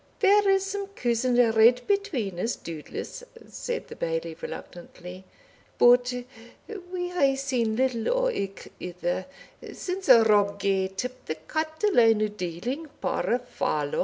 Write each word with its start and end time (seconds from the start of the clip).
"There 0.19 0.49
is 0.49 0.65
some 0.65 0.87
cousin 0.95 1.35
red 1.51 1.85
between 1.85 2.39
us, 2.39 2.55
doubtless," 2.55 3.23
said 3.47 3.87
the 3.87 3.95
Bailie 3.95 4.35
reluctantly; 4.41 5.25
"but 5.77 6.11
we 6.91 7.09
hae 7.09 7.35
seen 7.35 7.75
little 7.75 8.09
o' 8.09 8.27
ilk 8.31 8.65
other 8.83 9.27
since 9.71 10.09
Rob 10.09 10.59
gae 10.59 10.87
tip 10.87 11.25
the 11.27 11.35
cattle 11.35 11.93
line 11.93 12.19
o' 12.23 12.29
dealing, 12.29 12.87
poor 12.99 13.41
fallow! 13.47 13.99